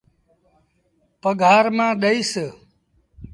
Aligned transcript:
پگھآر 1.21 1.65
مآݩ 1.77 1.97
ڏئيٚس۔ 2.01 2.33